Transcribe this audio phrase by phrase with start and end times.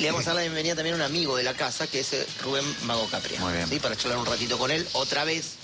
[0.00, 2.12] Le vamos a dar la bienvenida también a un amigo de la casa, que es
[2.12, 3.40] eh, Rubén Mago Capria.
[3.40, 3.68] Muy bien.
[3.68, 3.80] ¿sí?
[3.80, 5.54] Para charlar un ratito con él, otra vez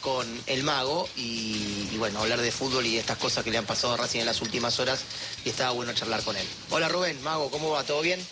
[0.00, 3.66] con el Mago y, y bueno, hablar de fútbol y estas cosas que le han
[3.66, 5.00] pasado a Racing en las últimas horas
[5.44, 6.46] y estaba bueno charlar con él.
[6.70, 7.82] Hola Rubén, Mago, ¿cómo va?
[7.82, 8.24] ¿Todo bien?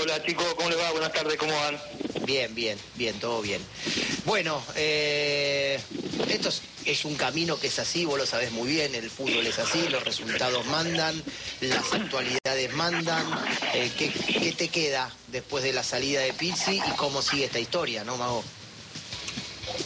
[0.00, 0.90] Hola chicos, ¿cómo les va?
[0.92, 1.78] Buenas tardes, ¿cómo van?
[2.28, 3.66] Bien, bien, bien, todo bien.
[4.26, 5.82] Bueno, eh,
[6.28, 6.50] esto
[6.84, 9.88] es, un camino que es así, vos lo sabés muy bien, el fútbol es así,
[9.88, 11.24] los resultados mandan,
[11.60, 13.34] las actualidades mandan.
[13.72, 14.10] Eh, ¿qué,
[14.42, 18.18] qué te queda después de la salida de Pizzi y cómo sigue esta historia, no,
[18.18, 18.44] Mago?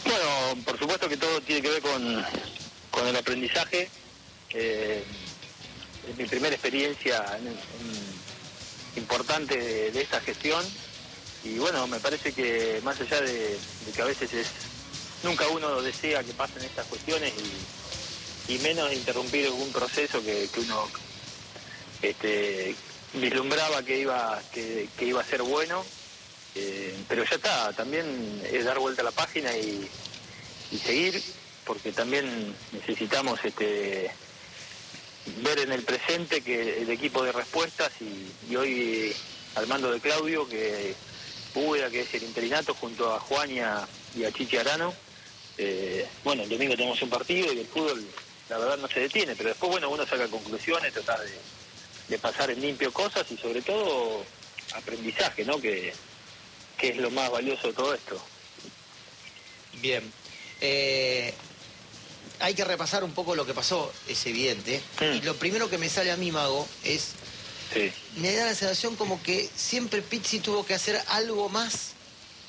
[0.03, 2.25] Bueno, por supuesto que todo tiene que ver con,
[2.91, 3.89] con el aprendizaje.
[4.49, 5.05] Eh,
[6.09, 8.21] es mi primera experiencia en- en-
[8.95, 10.77] importante de, de esta gestión
[11.43, 13.57] y bueno, me parece que más allá de,
[13.93, 14.47] que a veces es
[15.23, 17.33] nunca uno desea que pasen estas cuestiones
[18.47, 20.87] y, menos interrumpir un proceso que, uno
[22.01, 22.75] este,
[23.13, 25.83] vislumbraba que iba que, iba a ser bueno
[26.55, 28.05] eh, pero ya está, también
[28.51, 29.89] es dar vuelta a la página y,
[30.83, 31.21] seguir,
[31.65, 34.11] porque también necesitamos este,
[35.43, 39.15] ver en el presente que el equipo de respuestas y, y hoy
[39.55, 40.95] al mando de Claudio, que
[41.55, 44.93] Úbeda, que es el interinato, junto a Juan y a, y a Chichi Arano,
[45.57, 48.03] eh, bueno, el domingo tenemos un partido y el fútbol
[48.49, 51.31] la verdad no se detiene, pero después bueno uno saca conclusiones, tratar de,
[52.09, 54.25] de pasar en limpio cosas y sobre todo
[54.75, 55.59] aprendizaje, ¿no?
[55.61, 55.93] Que,
[56.77, 58.19] que es lo más valioso de todo esto.
[59.81, 60.11] Bien.
[60.61, 61.33] Eh,
[62.39, 64.81] hay que repasar un poco lo que pasó, es evidente.
[64.99, 65.15] Mm.
[65.17, 67.11] Y lo primero que me sale a mí, Mago, es
[67.73, 67.91] Sí.
[68.17, 71.93] me da la sensación como que siempre Pizzi tuvo que hacer algo más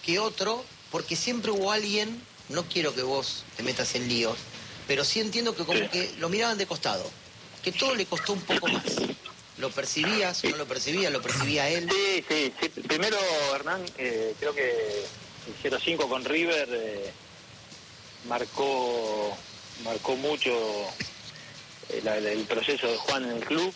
[0.04, 4.38] que otro, porque siempre hubo alguien, no quiero que vos te metas en líos,
[4.86, 5.88] pero sí entiendo que como Sí.
[5.88, 7.10] que lo miraban de costado,
[7.62, 8.82] que todo le costó un poco más.
[9.56, 11.12] ¿Lo percibías o no lo percibías?
[11.12, 11.88] ¿Lo percibía él?
[11.88, 12.68] Sí, sí, sí.
[12.82, 13.16] Primero,
[13.54, 14.68] Hernán, eh, creo que
[15.46, 17.12] el 0-5 con River eh,
[18.28, 19.36] marcó,
[19.84, 20.50] marcó mucho
[21.88, 23.72] eh, el proceso de Juan en el club.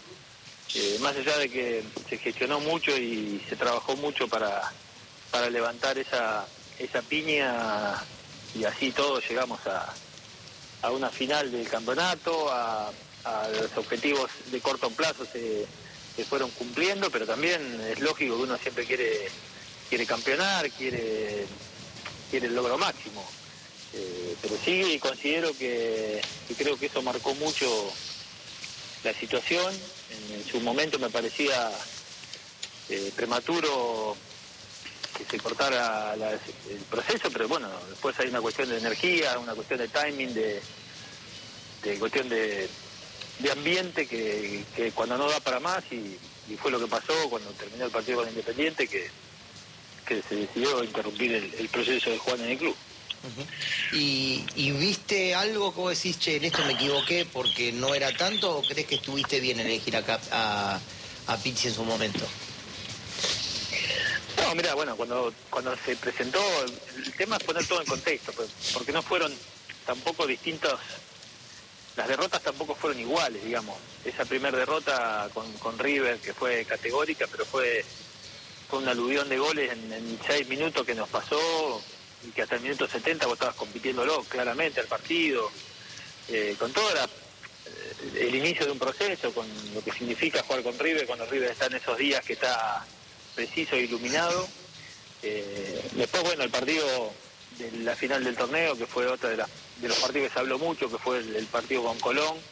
[0.74, 4.72] Eh, más allá de que se gestionó mucho y se trabajó mucho para,
[5.30, 6.46] para levantar esa,
[6.78, 7.94] esa piña
[8.54, 9.94] y así todos llegamos a,
[10.82, 12.90] a una final del campeonato, a,
[13.24, 15.66] a los objetivos de corto plazo se,
[16.28, 19.30] fueron cumpliendo, pero también es lógico que uno siempre quiere,
[19.88, 21.46] quiere campeonar, quiere,
[22.28, 23.24] quiere el logro máximo.
[23.94, 26.20] Eh, pero sí considero que
[26.56, 27.92] creo que eso marcó mucho
[29.04, 29.74] la situación.
[30.32, 31.70] En, su momento me parecía
[32.88, 34.16] eh, prematuro
[35.16, 39.80] que se cortara el proceso, pero bueno, después hay una cuestión de energía, una cuestión
[39.80, 40.62] de timing, de,
[41.98, 42.68] cuestión de,
[43.52, 46.18] ambiente que, cuando no da para más y,
[46.56, 49.10] fue lo que pasó cuando terminó el partido con Independiente que,
[50.06, 52.74] se decidió interrumpir el proceso de Juan en el club.
[53.92, 58.58] ¿Y, viste algo que vos decís, che, en esto me equivoqué porque no era tanto
[58.58, 60.78] o crees que estuviste bien en elegir a, Cap- a,
[61.26, 62.26] a Pizzi en su momento?
[64.40, 68.48] No, mira, bueno, cuando cuando se presentó, el tema es poner todo en contexto, pues,
[68.72, 69.36] porque no fueron
[69.86, 70.78] tampoco distintos,
[71.96, 73.76] las derrotas tampoco fueron iguales, digamos.
[74.04, 77.84] Esa primera derrota con, con River, que fue categórica, pero fue,
[78.68, 81.82] fue un aluvión de goles en, en seis minutos que nos pasó,
[82.22, 85.52] y que hasta el minuto 70 vos estabas compitiéndolo claramente al partido,
[86.26, 87.10] eh, con todo la-
[87.64, 91.52] eh, el inicio de un proceso, con lo que significa jugar con River, cuando River
[91.52, 92.88] está en esos días que está
[93.34, 94.50] preciso e iluminado.
[95.22, 97.16] Eh, después, bueno, el partido
[97.50, 100.40] de la final del torneo, que fue otra de, las- de los partidos que se
[100.40, 102.44] habló mucho, que fue el, el partido con Colón,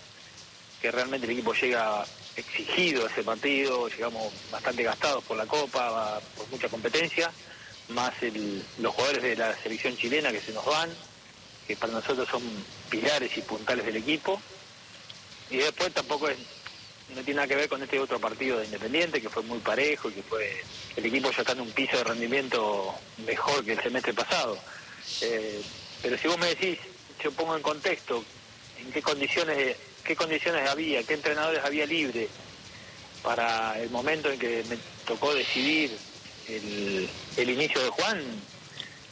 [0.79, 6.21] que realmente el equipo llega exigido a ese partido, llegamos bastante gastados por la Copa,
[6.35, 7.35] por mucha competencia,
[7.89, 10.97] más el- los jugadores de la selección chilena que se nos van,
[11.67, 14.43] que para nosotros son pilares y puntales del equipo.
[15.51, 16.39] Y después tampoco es
[17.09, 20.11] no tiene nada que ver con este otro partido de Independiente, que fue muy parejo
[20.11, 20.67] y que fue
[20.97, 24.65] el equipo ya está en un piso de rendimiento mejor que el semestre pasado.
[25.21, 25.63] Eh,
[26.03, 26.79] pero si vos me decís,
[27.23, 28.27] yo pongo en contexto,
[28.77, 32.31] en qué condiciones, qué condiciones había, qué entrenadores había libre
[33.23, 36.01] para el momento en que me tocó decidir
[36.49, 37.11] el,
[37.51, 38.41] inicio de Juan,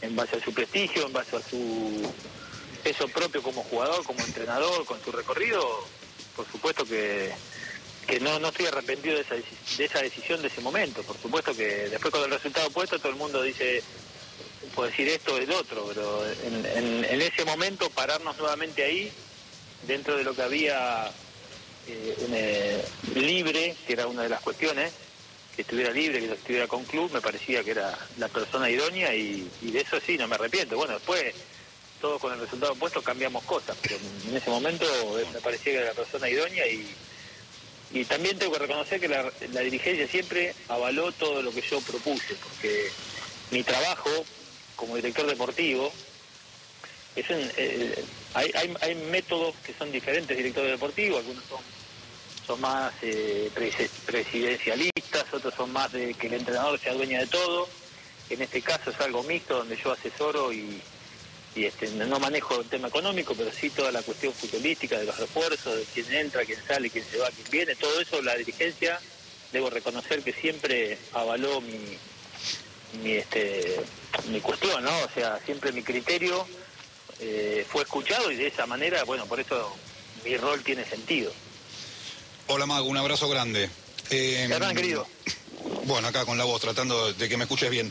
[0.00, 2.12] en base a su prestigio, en base a su
[2.82, 5.88] peso propio como jugador, como entrenador, con su recorrido,
[6.36, 7.32] por supuesto que,
[8.06, 11.02] que no, no estoy arrepentido de esa, de esa decisión de ese momento.
[11.02, 13.82] Por supuesto que después con el resultado puesto todo el mundo dice,
[14.74, 19.12] puedo decir esto o el otro, pero en, en- en ese momento pararnos nuevamente ahí,
[19.86, 21.12] dentro de lo que había
[21.86, 24.92] eh, eh, libre, que era una de las cuestiones,
[25.54, 29.48] que estuviera libre, que estuviera con club, me parecía que era la persona idónea y,
[29.62, 30.76] de eso sí, no me arrepiento.
[30.76, 31.34] Bueno, después
[32.00, 33.96] todos con el resultado opuesto cambiamos cosas, pero
[34.28, 34.84] en ese momento
[35.18, 36.86] eh, me parecía que era la persona idónea y,
[37.92, 39.30] y también tengo que reconocer que la,
[39.60, 42.90] dirigencia siempre avaló todo lo que yo propuse, porque
[43.50, 44.10] mi trabajo
[44.76, 45.92] como director deportivo
[47.14, 48.04] es eh,
[48.34, 51.60] hay, hay, hay métodos que son diferentes directores deportivos, algunos son
[52.46, 53.50] son más eh,
[54.06, 57.68] presidencialistas, otros son más de que el entrenador sea dueña de todo.
[58.30, 60.80] En este caso es algo mixto donde yo asesoro y,
[61.54, 65.76] este, no manejo el tema económico, pero sí toda la cuestión futbolística de los refuerzos,
[65.76, 69.00] de quién entra, quién sale, quién se va, quién viene, todo eso la dirigencia
[69.52, 71.96] debo reconocer que siempre avaló mi,
[73.02, 73.80] mi, este,
[74.28, 74.98] mi cuestión, ¿no?
[75.04, 76.44] O sea, siempre mi criterio
[77.20, 79.76] eh, fue escuchado y de esa manera, bueno, por eso
[80.24, 81.32] mi rol tiene sentido.
[82.46, 83.70] Hola Mago, un abrazo grande.
[84.10, 85.06] Eh, querido.
[85.86, 87.90] Bueno, acá con la voz, tratando de que me escuches bien.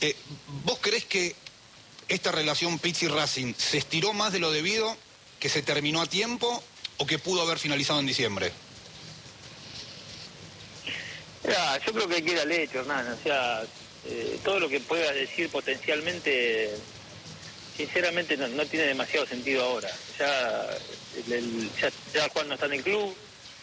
[0.00, 0.16] Eh,
[0.64, 1.36] ¿Vos crees que
[2.08, 4.96] esta relación Pizzi Racing se estiró más de lo debido,
[5.38, 6.62] que se terminó a tiempo
[6.96, 8.52] o que pudo haber finalizado en diciembre?
[11.86, 13.06] yo creo que hay que ir al hecho, Hernán.
[13.12, 13.62] O sea,
[14.06, 16.70] eh, todo lo que pueda decir potencialmente,
[17.76, 19.90] sinceramente no, tiene demasiado sentido ahora.
[20.18, 20.68] Ya,
[21.80, 23.14] ya, ya Juan no está en el club,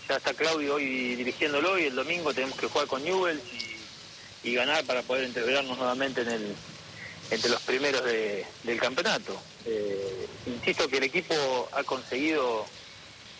[0.07, 3.41] ya está Claudio hoy dirigiéndolo y el domingo tenemos que jugar con Newell's
[4.43, 6.55] y, ganar para poder integrarnos nuevamente en el,
[7.31, 9.37] entre los primeros del campeonato.
[9.65, 11.35] Eh, insisto que el equipo
[11.73, 12.65] ha conseguido,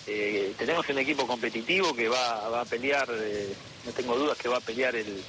[0.05, 3.53] eh, tenemos un equipo competitivo que va, a pelear, eh,
[3.85, 5.23] no tengo dudas que va a pelear el,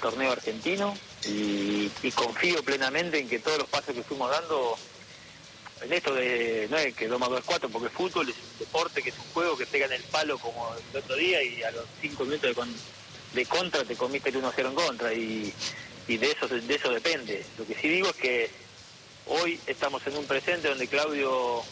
[0.00, 0.96] torneo argentino
[1.26, 4.78] y, confío plenamente en que todos los pasos que fuimos dando
[5.82, 8.58] en esto de, no es que 2 más 2 es 4, porque fútbol es un
[8.58, 11.62] deporte, que es un juego que pega en el palo como el otro día y
[11.62, 12.56] a los 5 minutos
[13.34, 15.52] de, contra te comiste el 1-0 en contra y,
[16.06, 17.44] de, eso, de eso depende.
[17.58, 18.50] Lo que sí digo es que
[19.26, 21.62] hoy estamos en un presente donde Claudio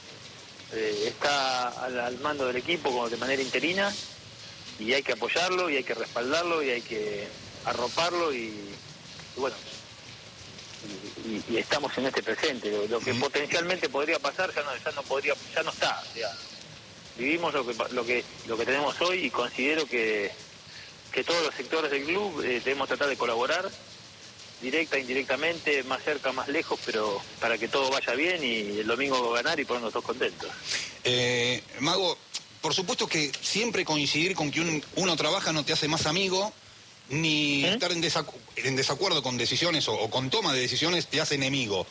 [0.73, 3.93] eh, está al, mando del equipo como de manera interina
[4.79, 7.26] y hay que apoyarlo y hay que respaldarlo y hay que
[7.64, 8.53] arroparlo y
[9.37, 9.56] bueno,
[11.49, 12.88] y, estamos en este presente.
[12.88, 16.02] Lo, que potencialmente podría pasar ya no, ya no podría, ya no está.
[17.17, 20.31] vivimos lo que, lo que lo que tenemos hoy y considero que,
[21.12, 23.70] que todos los sectores del club eh, debemos tratar de colaborar
[24.61, 29.32] directa, indirectamente, más cerca, más lejos, pero para que todo vaya bien y el domingo
[29.32, 30.50] ganar y ponernos todos contentos.
[31.05, 32.17] Eh, Mago,
[32.61, 36.52] por supuesto que siempre coincidir con que uno trabaja no te hace más amigo,
[37.08, 37.73] ni ¿Eh?
[37.73, 41.87] estar en, desacuerdo con decisiones o, con toma de decisiones te hace enemigo.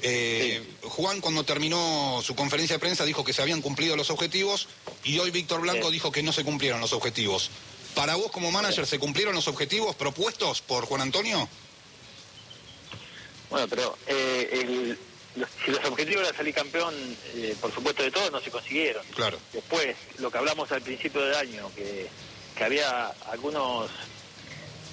[0.00, 4.68] Eh, Juan cuando terminó su conferencia de prensa dijo que se habían cumplido los objetivos
[5.02, 7.50] y hoy Víctor Blanco dijo que no se cumplieron los objetivos.
[7.94, 11.48] ¿Para vos como manager se cumplieron los objetivos propuestos por Juan Antonio?
[13.50, 14.96] Bueno, pero eh,
[15.64, 16.94] si los objetivos era salir campeón,
[17.60, 19.04] por supuesto de todos, no se consiguieron.
[19.16, 19.38] Claro.
[19.52, 22.08] Después, lo que hablamos al principio del año, que,
[22.56, 23.90] que había algunos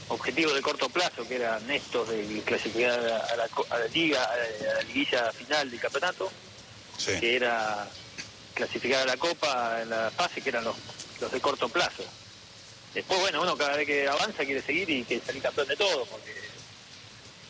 [0.10, 5.32] objetivos de corto plazo, que eran estos de clasificar a la, liga, a la, liguilla
[5.32, 6.32] final del campeonato,
[7.06, 7.88] que era
[8.54, 10.76] clasificar a la copa en la fase, que eran los,
[11.20, 12.04] los de corto plazo.
[12.94, 16.06] Después, bueno, uno cada vez que avanza quiere seguir y que salir campeón de todo,
[16.06, 16.34] porque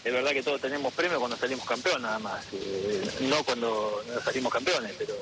[0.03, 4.21] es verdad que todos tenemos premio cuando salimos campeón nada más, eh, no cuando no
[4.21, 5.15] salimos campeones, pero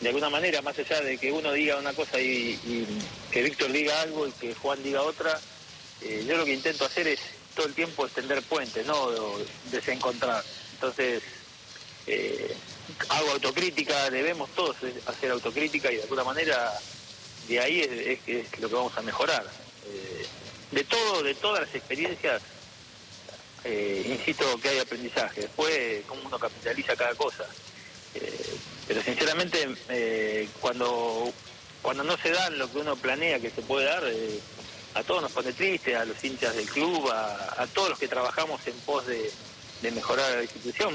[0.00, 2.86] de alguna manera, más allá de que uno diga una cosa y
[3.30, 5.38] que Víctor diga algo y que Juan diga otra,
[6.02, 7.20] eh, yo lo que intento hacer es
[7.54, 9.10] todo el tiempo extender puentes, no
[9.70, 10.44] desencontrar.
[10.74, 11.22] Entonces,
[12.06, 12.54] eh,
[13.08, 14.76] hago autocrítica, debemos todos
[15.06, 16.72] hacer autocrítica y de alguna manera
[17.48, 17.80] de ahí
[18.26, 19.44] es, lo que vamos a mejorar.
[19.86, 20.26] Eh,
[20.70, 22.42] de todo, de todas las experiencias,
[23.64, 25.42] insisto que hay aprendizaje.
[25.42, 27.44] Después, cómo uno capitaliza cada cosa.
[28.86, 29.68] pero sinceramente,
[30.60, 31.32] cuando
[31.82, 34.02] cuando no se dan lo que uno planea que se puede dar,
[34.98, 38.66] a todos nos pone triste, a los hinchas del club, a, todos los que trabajamos
[38.66, 39.30] en pos de,
[39.92, 40.92] mejorar la institución.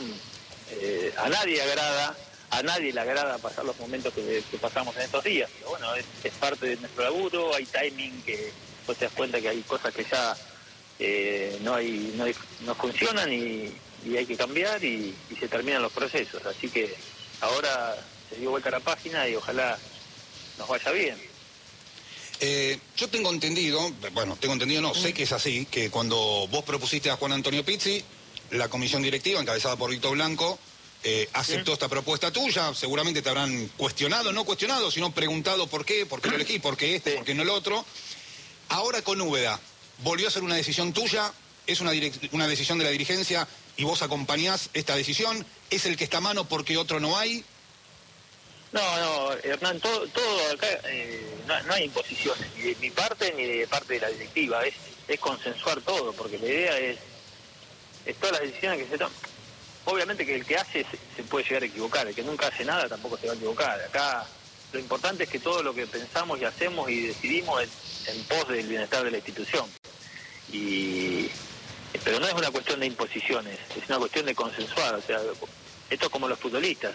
[0.72, 2.14] Eh, a nadie agrada,
[2.50, 5.50] a nadie le agrada pasar los momentos que, pasamos en estos días.
[5.58, 8.52] Pero bueno, es, parte de nuestro laburo, hay timing que
[8.86, 10.36] vos te das cuenta que hay cosas que ya
[11.00, 12.14] eh, no, hay,
[12.66, 13.74] no, funcionan y,
[14.18, 16.46] hay que cambiar y, y se terminan los procesos.
[16.46, 16.94] Así que
[17.40, 17.96] ahora
[18.30, 19.78] se dio vuelta a la página y ojalá
[20.58, 21.33] nos vaya bien.
[22.46, 26.18] Eh, yo tengo entendido, bueno, tengo entendido, no, sé que es así, que cuando
[26.52, 28.04] vos propusiste a Juan Antonio Pizzi,
[28.52, 30.60] la comisión directiva, encabezada por Víctor Blanco,
[31.06, 36.06] eh, aceptó esta propuesta tuya, seguramente te habrán cuestionado, no cuestionado, sino preguntado por qué,
[36.06, 37.86] por qué lo elegí, por qué este, por qué no el otro.
[38.68, 39.58] Ahora con Úbeda,
[40.00, 41.32] volvió a ser una decisión tuya,
[41.66, 41.92] es una,
[42.34, 43.48] una decisión de la dirigencia
[43.78, 47.46] y vos acompañás esta decisión, es el que está a mano porque otro no hay.
[48.74, 53.46] No, no, Hernán, todo, todo acá, eh, no, hay imposiciones, ni de mi parte ni
[53.46, 54.74] de parte de la directiva, es,
[55.20, 56.98] consensuar todo, porque la idea es,
[58.04, 59.14] es todas las decisiones que se toman.
[59.86, 62.90] Obviamente que el que hace se, puede llegar a equivocar, el que nunca hace nada
[62.90, 63.80] tampoco se va a equivocar.
[63.80, 64.26] Acá
[64.72, 68.48] lo importante es que todo lo que pensamos y hacemos y decidimos es en pos
[68.48, 69.70] del bienestar de la institución.
[70.52, 71.30] Y,
[72.04, 74.96] pero no es una cuestión de imposiciones, es una cuestión de consensuar.
[74.96, 75.20] O sea,
[75.92, 76.94] esto es como los futbolistas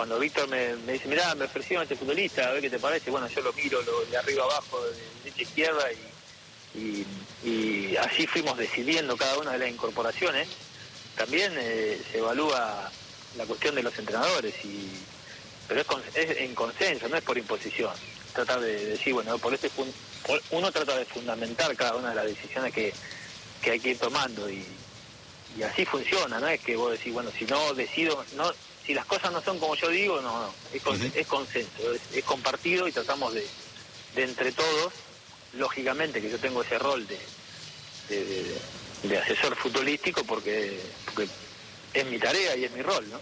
[0.00, 3.28] cuando Víctor me, dice, mirá, me ofrecieron este futbolista, a ver qué te parece, bueno,
[3.28, 4.92] yo lo miro lo, de arriba abajo, de
[5.24, 5.84] derecha a izquierda,
[6.74, 10.48] y, así fuimos decidiendo cada una de las incorporaciones.
[11.18, 12.90] También eh, se evalúa
[13.36, 14.88] la cuestión de los entrenadores, y
[15.68, 15.82] pero
[16.14, 17.92] es, en consenso, no es por imposición.
[18.32, 19.70] Tratar de, decir, bueno, por este
[20.50, 22.94] uno trata de fundamentar cada una de las decisiones que,
[23.70, 24.64] hay que ir tomando, y,
[25.58, 28.50] y así funciona, no es que vos decís, bueno, si no decido, no
[28.90, 30.82] si las cosas no son como yo digo, no, no, es,
[31.28, 33.46] consenso, es, compartido y tratamos de,
[34.16, 34.92] entre todos,
[35.52, 38.58] lógicamente que yo tengo ese rol de,
[39.04, 40.80] de, asesor futbolístico porque,
[41.94, 43.20] es mi tarea y es mi rol, ¿no?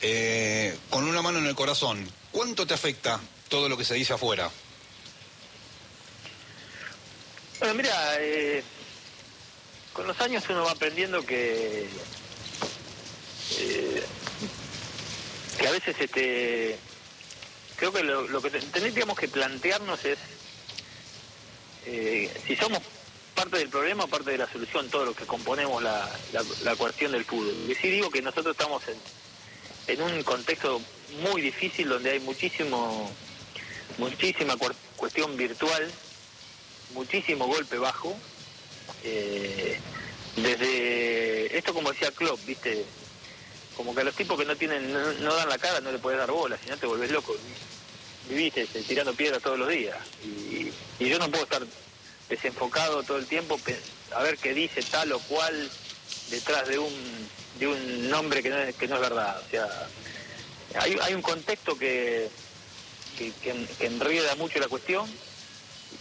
[0.00, 4.14] Eh, con una mano en el corazón, ¿cuánto te afecta todo lo que se dice
[4.14, 4.50] afuera?
[7.60, 8.64] Bueno, mira, eh,
[9.92, 11.86] con los años uno va aprendiendo que
[13.58, 14.04] eh,
[15.58, 16.78] que a veces este
[17.76, 20.18] creo que lo, que tendríamos que plantearnos es
[21.86, 22.80] eh, si somos
[23.34, 26.08] parte del problema o parte de la solución, todos los que componemos la,
[26.62, 27.52] la, cuestión del fútbol.
[27.68, 30.80] Y sí digo que nosotros estamos en, en un contexto
[31.20, 33.10] muy difícil donde hay muchísimo
[33.98, 34.56] muchísima
[34.96, 35.90] cuestión virtual,
[36.94, 38.16] muchísimo golpe bajo.
[39.02, 39.78] Eh,
[40.36, 42.84] desde esto como decía Klopp, viste,
[43.76, 46.18] como que a los tipos que no tienen no, dan la cara no le puedes
[46.18, 47.36] dar bola, si no te vuelves loco.
[48.28, 49.96] Viviste este, tirando piedras todos los días.
[50.24, 50.72] Y,
[51.04, 51.62] yo no puedo estar
[52.28, 53.60] desenfocado todo el tiempo
[54.14, 55.70] a ver qué dice tal o cual
[56.30, 57.28] detrás de un
[57.58, 59.40] de un nombre que no es, que no es verdad.
[59.46, 59.68] O sea,
[60.80, 62.28] hay, hay un contexto que,
[63.18, 63.32] que,
[63.78, 63.90] que,
[64.36, 65.08] mucho la cuestión,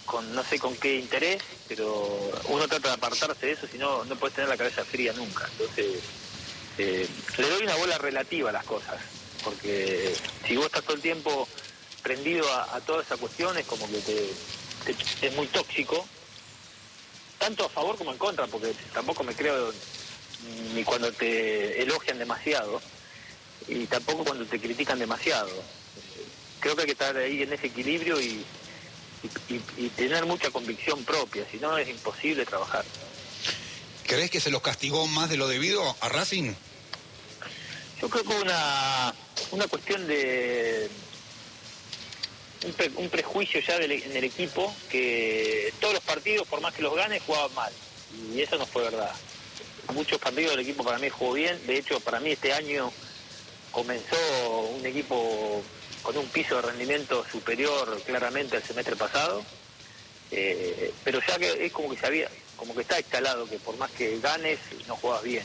[0.06, 4.04] con no sé con qué interés, pero uno trata de apartarse de eso, si no,
[4.06, 5.48] no puedes tener la cabeza fría nunca.
[5.52, 6.00] Entonces,
[6.78, 9.00] eh, le doy una bola relativa a las cosas,
[9.44, 10.16] porque
[10.48, 11.48] si vos estás todo el tiempo
[12.02, 16.06] prendido a, todas esas cuestiones, como que te, es muy tóxico,
[17.38, 19.72] tanto a favor como en contra, porque tampoco me creo
[20.76, 22.82] ni cuando te elogian demasiado,
[23.68, 25.64] y tampoco cuando te critican demasiado.
[26.60, 28.44] Creo que hay que estar ahí en ese equilibrio y,
[29.78, 32.86] y tener mucha convicción propia, si no es imposible trabajar.
[34.14, 36.54] ¿Crees que se los castigó más de lo debido a Racing?
[38.00, 39.12] Yo creo que una,
[39.50, 40.88] una cuestión de
[42.96, 47.20] un, prejuicio ya en el equipo que todos los partidos, por más que los gane,
[47.22, 47.74] jugaban mal.
[48.32, 49.12] Y eso no fue verdad.
[49.96, 51.60] Muchos partidos del equipo para mí jugó bien.
[51.66, 52.94] De hecho, para mí este año
[53.72, 54.16] comenzó
[54.78, 55.64] un equipo
[56.04, 59.44] con un piso de rendimiento superior claramente al semestre pasado.
[60.30, 62.30] Eh, pero ya que es como que sabía,
[62.64, 65.44] como que está instalado que por más que ganes, no juegas bien.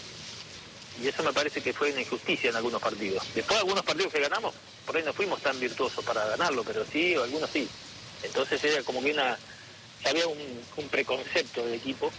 [1.03, 3.25] Y eso me parece que fue una injusticia en algunos partidos.
[3.35, 4.55] Después algunos partidos que ganamos,
[4.87, 7.69] por ahí no fuimos tan virtuosos para ganarlo, pero sí, algunos sí.
[8.23, 9.37] Entonces era como que una,
[10.05, 12.13] había un, preconcepto del equipo,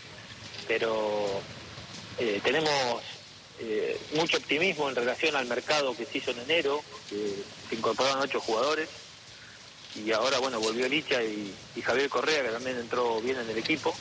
[0.68, 1.42] pero
[2.18, 3.02] eh, tenemos
[3.62, 7.36] eh, mucho optimismo en relación al mercado que se hizo en enero, que
[7.70, 8.90] se incorporaron ocho jugadores,
[9.96, 13.96] y ahora bueno volvió Licha y Javier Correa que también entró bien en el equipo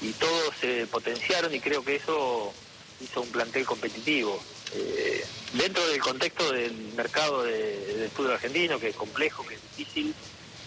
[0.00, 2.52] y todos se potenciaron y creo que eso
[3.00, 4.40] hizo un plantel competitivo.
[4.74, 5.24] Eh,
[5.54, 10.14] dentro del contexto del mercado del fútbol argentino, que es complejo, que es difícil,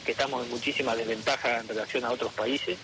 [0.06, 2.78] que estamos en muchísima desventaja en relación a otros países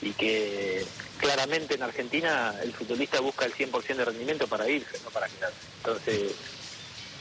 [0.00, 0.84] y que
[1.18, 5.58] claramente en Argentina el futbolista busca el 100% de rendimiento para irse, no para quedarse.
[5.78, 6.32] Entonces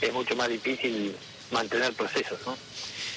[0.02, 1.16] es mucho más difícil
[1.52, 2.58] mantener procesos, ¿no?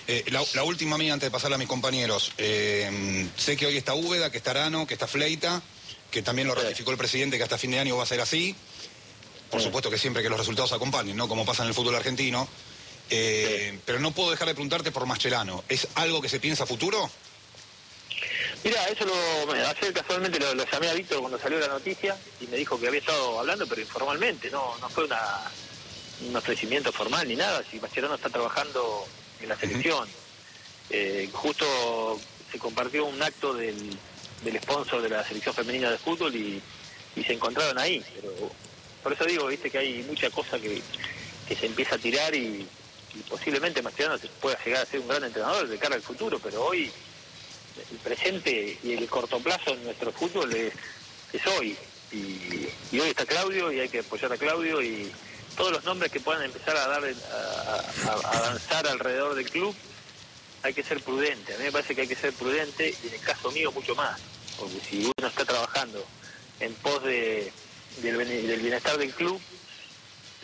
[0.09, 2.33] Eh, la, última mía antes de pasarla a mis compañeros.
[2.39, 5.63] Eh, sé que hoy está Úbeda, que está Arano, que está Fleita,
[6.11, 8.55] que también lo ratificó el presidente que hasta fin de año va a ser así.
[9.51, 11.29] Por supuesto que siempre que los resultados acompañen, ¿no?
[11.29, 12.49] Como pasa en el fútbol argentino.
[13.11, 15.63] Eh, pero no puedo dejar de preguntarte por Mascherano.
[15.69, 17.11] ¿Es algo que se piensa a futuro?
[18.65, 22.57] Mira, eso lo, ayer casualmente lo, llamé a Víctor cuando salió la noticia y me
[22.57, 25.43] dijo que había estado hablando, pero informalmente, no, no fue una,
[26.29, 27.63] un ofrecimiento formal ni nada.
[27.71, 29.07] Si Mascherano está trabajando
[29.43, 30.09] en la selección.
[30.91, 32.21] Eh, justo
[32.51, 33.97] se compartió un acto del,
[34.45, 36.63] del sponsor de la selección femenina de fútbol y,
[37.15, 38.03] se encontraron ahí.
[38.15, 38.33] Pero
[39.03, 40.83] por eso digo, viste que hay mucha cosa que,
[41.55, 42.67] se empieza a tirar y,
[43.29, 46.91] posiblemente Mascherano pueda llegar a ser un gran entrenador de cara al futuro, pero hoy
[47.91, 51.77] el presente y el corto plazo en nuestro fútbol es, hoy.
[52.11, 55.11] Y, hoy está Claudio y hay que apoyar a Claudio y
[55.57, 59.75] todos los nombres que puedan empezar a dar a avanzar alrededor del club
[60.63, 61.55] hay que ser prudente.
[61.55, 63.95] A mí me parece que hay que ser prudente y en el caso mío mucho
[63.95, 64.21] más.
[64.59, 66.05] Porque si uno está trabajando
[66.61, 67.53] en pos de,
[68.01, 69.41] del, bienestar del club,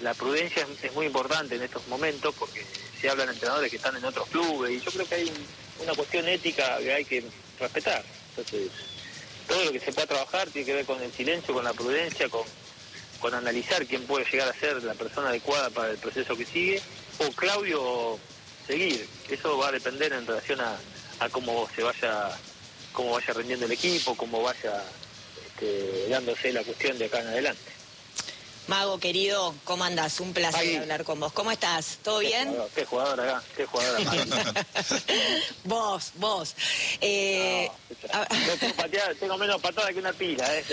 [0.00, 2.64] la prudencia es, muy importante en estos momentos porque
[3.00, 5.32] se hablan entrenadores que están en otros clubes y yo creo que hay
[5.80, 7.24] una cuestión ética que hay que
[7.60, 8.04] respetar.
[8.30, 8.70] Entonces,
[9.46, 12.28] todo lo que se pueda trabajar tiene que ver con el silencio, con la prudencia,
[12.28, 12.42] con,
[13.20, 16.80] con analizar quién puede llegar a ser la persona adecuada para el proceso que sigue.
[17.18, 18.18] O Claudio
[18.66, 19.08] seguir.
[19.28, 20.78] Eso va a depender en relación a,
[21.30, 22.30] cómo se vaya
[22.92, 24.82] cómo vaya rendiendo el equipo, cómo vaya
[25.46, 27.77] este, dándose la cuestión de acá en adelante.
[28.68, 30.20] Mago, querido, ¿cómo andas?
[30.20, 31.32] Un placer hablar con vos.
[31.32, 32.00] ¿Cómo estás?
[32.02, 32.54] ¿Todo bien?
[32.74, 34.02] qué jugador acá, qué jugador
[35.64, 36.54] vos, vos.
[37.00, 37.70] Eh,
[39.18, 40.64] tengo, menos patada que una pila, ¿eh?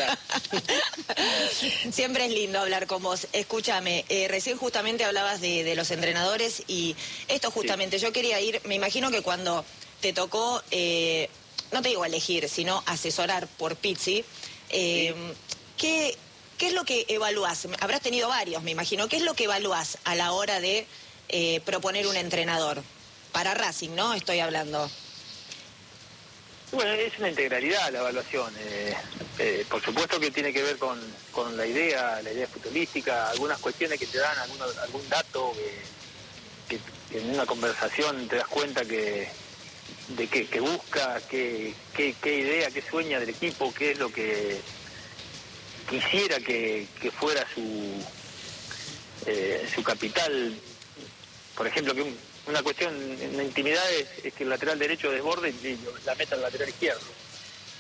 [1.92, 3.28] Siempre es lindo hablar con vos.
[3.32, 6.98] Escúchame, eh, recién justamente hablabas de, los entrenadores y
[7.30, 9.64] esto justamente, yo quería ir, me imagino que cuando
[10.02, 11.30] te tocó, eh,
[11.72, 14.26] no te digo elegir, sino asesorar por Pizzi,
[14.70, 15.16] eh,
[15.78, 16.18] ¿qué
[16.58, 17.68] ¿Qué es lo que evalúas?
[17.82, 19.10] Habrás tenido varios, me imagino.
[19.10, 20.88] ¿Qué es lo que evalúas a la hora de
[21.28, 22.82] eh, proponer un entrenador?
[23.34, 24.14] Para Racing, ¿no?
[24.14, 24.90] Estoy hablando.
[26.72, 28.54] Bueno, es una integralidad la evaluación.
[28.58, 28.96] Eh,
[29.40, 30.98] eh, por supuesto que tiene que ver con,
[31.58, 35.54] la idea, la idea futbolística, algunas cuestiones que te dan, algún dato
[36.70, 36.80] que,
[37.18, 39.28] en una conversación te das cuenta que
[40.10, 44.62] de qué busca, qué, qué idea, qué sueña del equipo, qué es lo que
[45.90, 46.88] quisiera que,
[47.18, 48.04] fuera su,
[49.26, 50.56] eh, su capital.
[51.56, 52.14] Por ejemplo, que
[52.48, 56.42] una cuestión en la intimidad es, que el lateral derecho desborde y la meta al
[56.42, 57.02] lateral izquierdo.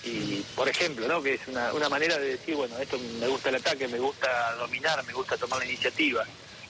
[0.03, 1.21] Y, por ejemplo, ¿no?
[1.21, 4.53] que es una, una manera de decir, bueno, esto me gusta el ataque, me gusta
[4.56, 6.23] dominar, me gusta tomar la iniciativa.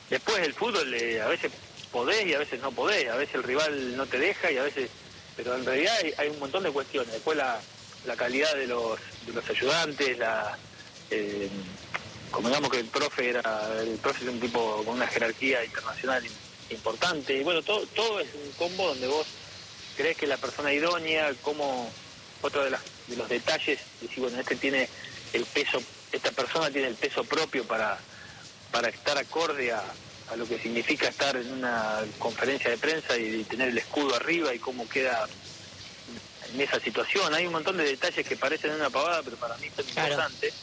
[0.10, 1.51] Después el fútbol eh, a veces
[1.91, 4.63] podés y a veces no podés, a veces el rival no te deja y a
[4.63, 4.89] veces...
[5.36, 7.12] Pero en realidad hay, un montón de cuestiones.
[7.12, 7.60] Después la,
[8.05, 10.57] la calidad de los, de los ayudantes, la,
[11.11, 11.49] eh,
[12.31, 13.41] como digamos que el profe era,
[13.81, 16.23] el profe es un tipo con una jerarquía internacional
[16.69, 19.25] importante, y bueno, todo, todo es un combo donde vos
[19.95, 21.89] crees que la persona idónea, como
[22.41, 24.89] otro de, de los detalles, decir, bueno, este tiene
[25.33, 27.97] el peso, esta persona tiene el peso propio para,
[28.71, 29.81] para estar acorde a,
[30.31, 34.53] a lo que significa estar en una conferencia de prensa y, tener el escudo arriba
[34.53, 35.27] y cómo queda
[36.53, 37.33] en esa situación.
[37.33, 40.53] Hay un montón de detalles que parecen una pavada, pero para mí son importantes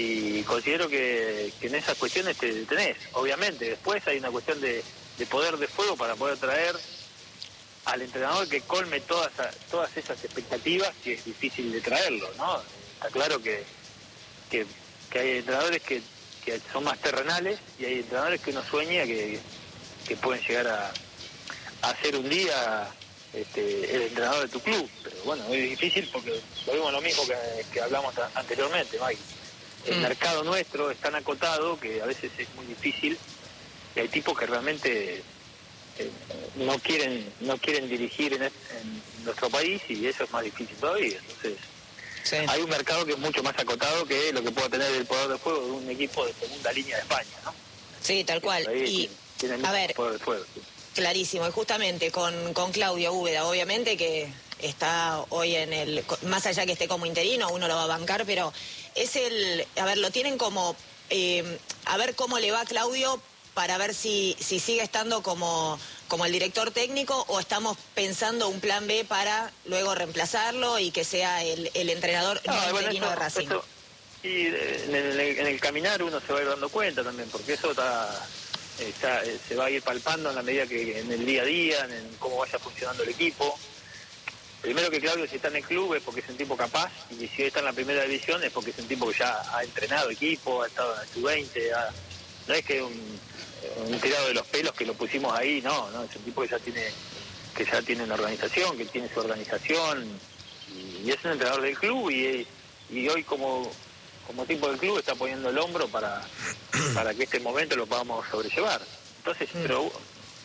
[0.00, 3.70] y considero que, en esas cuestiones te tenés, obviamente.
[3.70, 4.84] Después hay una cuestión de,
[5.28, 6.76] poder de fuego para poder traer
[7.84, 9.32] al entrenador que colme todas,
[9.68, 12.62] todas esas expectativas, que es difícil de traerlo, ¿no?
[12.94, 13.64] Está claro que,
[14.48, 14.66] que,
[15.18, 16.00] hay entrenadores que,
[16.72, 19.40] son más terrenales y hay entrenadores que uno sueña que,
[20.22, 20.92] pueden llegar a,
[21.82, 22.88] a ser un día
[23.32, 24.88] este, el entrenador de tu club.
[25.02, 27.34] Pero bueno, es difícil porque lo vimos lo mismo que,
[27.72, 29.20] que hablamos anteriormente, Mike
[29.86, 30.02] el mm.
[30.02, 33.18] mercado nuestro es tan acotado que a veces es muy difícil.
[33.96, 35.22] Y hay tipos que realmente
[35.98, 36.10] eh,
[36.56, 38.50] no quieren no quieren dirigir en,
[39.24, 41.18] nuestro país y eso es más difícil todavía.
[41.18, 41.58] Entonces
[42.48, 45.28] hay un mercado que es mucho más acotado que lo que pueda tener el poder
[45.28, 47.54] de fuego de un equipo de segunda línea de España ¿no?
[48.00, 48.62] sí tal cual.
[48.76, 49.10] Y
[49.64, 50.44] a ver poder de fuego,
[50.94, 51.46] clarísimo.
[51.46, 56.72] Y justamente con, con Claudio Úbeda obviamente que está hoy en el, más allá que
[56.72, 58.52] esté como interino, uno lo va a bancar, pero
[58.98, 60.76] es el, a ver, lo tienen como,
[61.10, 63.20] eh, a ver cómo le va a Claudio
[63.54, 68.60] para ver si, si sigue estando como, como el director técnico o estamos pensando un
[68.60, 73.48] plan B para luego reemplazarlo y que sea el, entrenador no, interino de Racing.
[74.22, 77.54] y en el, en el, caminar uno se va a ir dando cuenta también, porque
[77.54, 78.26] eso está,
[78.78, 81.84] está, se va a ir palpando en la medida que en el día a día,
[81.84, 83.58] en cómo vaya funcionando el equipo
[84.60, 87.26] primero que Claudio si está en el club es porque es un tipo capaz y
[87.28, 90.10] si está en la primera división es porque es un tipo que ya ha entrenado
[90.10, 91.92] equipo, ha estado en el sub-20,
[92.48, 93.20] no es que un,
[93.86, 96.48] un tirado de los pelos que lo pusimos ahí, no, no, es un tipo que
[96.48, 96.84] ya tiene
[97.54, 100.06] que ya tiene una organización, que tiene su organización
[101.04, 102.46] y, es un entrenador del club y,
[102.90, 103.70] y hoy como
[104.26, 106.20] como tipo del club está poniendo el hombro para,
[106.94, 108.80] para que este momento lo podamos sobrellevar.
[109.18, 109.62] Entonces, mm.
[109.62, 109.90] pero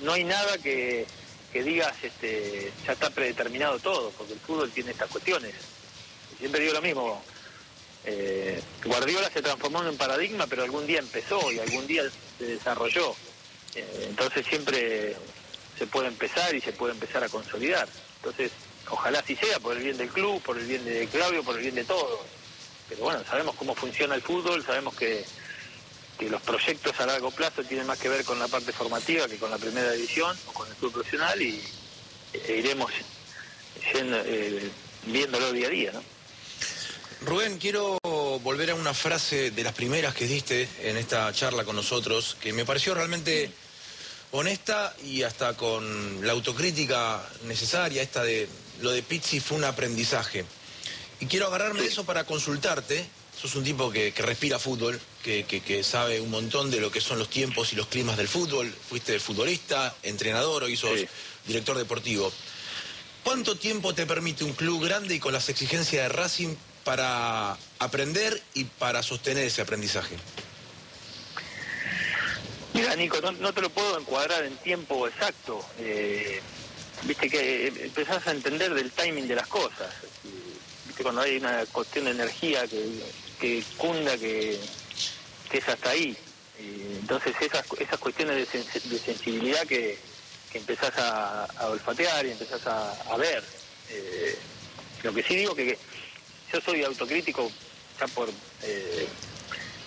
[0.01, 1.05] no hay nada que,
[1.53, 5.53] que digas este, ya está predeterminado todo, porque el fútbol tiene estas cuestiones.
[6.39, 7.23] siempre digo lo mismo.
[8.05, 12.03] Eh, Guardiola se transformó en un paradigma, pero algún día empezó y algún día
[12.39, 13.15] se desarrolló.
[13.75, 15.15] Eh, entonces siempre
[15.77, 17.87] se puede empezar y se puede empezar a consolidar.
[18.17, 18.51] Entonces,
[18.89, 21.61] ojalá así sea, por el bien del club, por el bien de Claudio, por el
[21.61, 22.19] bien de todos.
[22.89, 25.23] Pero bueno, sabemos cómo funciona el fútbol, sabemos que,
[26.19, 29.51] los proyectos a largo plazo tienen más que ver con la parte formativa que con
[29.51, 31.61] la primera división o con el club profesional y
[32.33, 32.91] e iremos
[33.93, 34.69] eh,
[35.05, 35.91] viéndolo día a día.
[35.91, 36.03] ¿no?
[37.25, 37.99] Rubén, quiero
[38.41, 42.53] volver a una frase de las primeras que diste en esta charla con nosotros, que
[42.53, 43.51] me pareció realmente
[44.31, 48.49] honesta y hasta con la autocrítica necesaria, esta de
[48.81, 50.45] lo de Pizzi fue un aprendizaje.
[51.19, 53.05] Y quiero agarrarme de eso para consultarte.
[53.43, 57.29] Sos un tipo que, respira fútbol, que, sabe un montón de lo que son los
[57.29, 58.71] tiempos y los climas del fútbol.
[58.71, 61.01] Fuiste futbolista, entrenador, hoy sos
[61.45, 62.31] director deportivo.
[63.21, 68.41] ¿Cuánto tiempo te permite un club grande y con las exigencias de Racing para aprender
[68.53, 70.15] y para sostener ese aprendizaje?
[72.73, 75.65] Mira, Nico, no, te lo puedo encuadrar en tiempo exacto.
[75.79, 76.41] Eh,
[77.03, 79.93] viste que empezás a entender del timing de las cosas
[81.01, 84.59] cuando hay una cuestión de energía que, cunda, que,
[85.51, 86.15] es hasta ahí.
[86.59, 89.97] entonces esas, esas cuestiones de, sensibilidad que,
[90.53, 93.43] empezás a, olfatear y empezás a, ver.
[93.89, 94.37] Eh,
[95.01, 95.77] lo que sí digo que,
[96.51, 97.51] yo soy autocrítico
[97.99, 98.29] ya por...
[98.61, 99.07] Eh,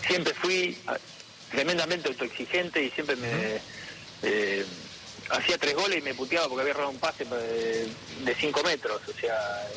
[0.06, 0.76] siempre fui
[1.50, 3.60] tremendamente autoexigente y siempre me
[5.30, 9.00] hacía tres goles y me puteaba porque había errado un pase de, cinco metros.
[9.08, 9.68] O sea,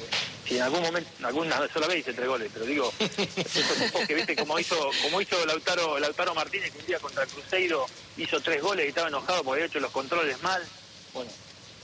[0.48, 4.36] si en algún momento, alguna sola vez hice tres goles, pero digo, esos que viste
[4.36, 7.86] como hizo, como hizo Lautaro, Lautaro Martínez que un día contra el Cruzeiro
[8.18, 10.64] hizo tres goles y estaba enojado porque había hecho los controles mal.
[11.14, 11.32] Bueno,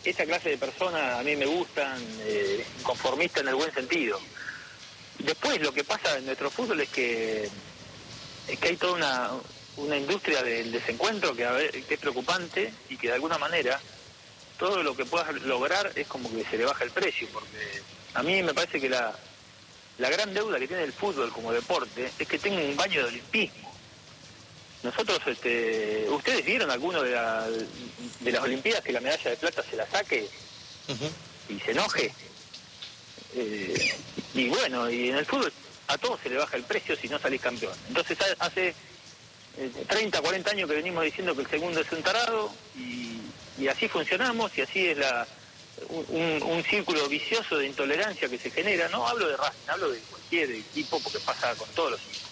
[0.03, 4.19] esa clase de personas a mí me gustan, eh, conformistas en el buen sentido.
[5.19, 7.49] Después lo que pasa en nuestro fútbol es que,
[8.47, 9.31] es que hay toda una,
[9.77, 13.79] una industria del desencuentro que, que es preocupante y que de alguna manera
[14.57, 17.81] todo lo que puedas lograr es como que se le baja el precio, porque
[18.13, 19.13] a mí me parece que la,
[19.97, 23.09] la gran deuda que tiene el fútbol como deporte es que tenga un baño de
[23.09, 23.73] olimpismo.
[24.83, 27.09] Nosotros, este, ¿ustedes vieron alguno de,
[28.19, 30.29] de las Olimpiadas que la medalla de plata se la saque
[31.49, 32.13] y se enoje?
[33.33, 33.95] Eh,
[34.35, 35.51] y bueno, y en el fútbol
[35.87, 37.73] a todos se le baja el precio si no salís campeón.
[37.87, 38.75] Entonces hace
[39.87, 44.55] 30, 40 años que venimos diciendo que el segundo es un tarado y, así funcionamos
[44.57, 44.97] y así es
[45.89, 48.89] un, círculo vicioso de intolerancia que se genera.
[48.89, 52.29] No hablo de Racing, hablo de cualquier equipo porque pasa con todos los equipos.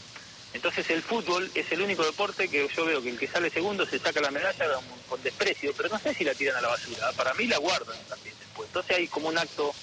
[0.53, 3.85] Entonces el fútbol es el único deporte que yo veo que el que sale segundo
[3.85, 4.65] se saca la medalla
[5.09, 7.11] con desprecio, pero no sé si la tiran a la basura.
[7.13, 8.67] Para mí la guardan también después.
[8.67, 9.73] Entonces hay como un acto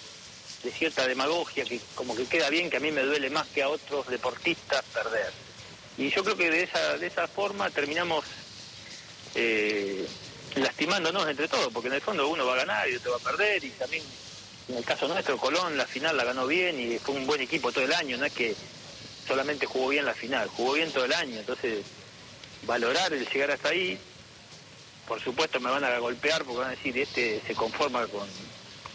[0.62, 3.62] de cierta demagogia que como que queda bien que a mí me duele más que
[3.62, 5.32] a otros deportistas perder.
[6.00, 8.24] Y yo creo que de esa, de esa forma terminamos
[9.34, 10.08] eh,
[10.56, 13.20] lastimándonos entre todos, porque en el fondo uno va a ganar y otro va a
[13.20, 14.02] perder, y también
[14.70, 17.70] en el caso nuestro, Colón la final la ganó bien y fue un buen equipo
[17.70, 18.56] todo el año, no es que
[19.28, 21.84] solamente jugó bien la final, jugó bien todo el año, entonces
[22.62, 23.98] valorar el llegar hasta ahí,
[25.06, 28.26] por supuesto me van a golpear porque van a decir, este se conforma con,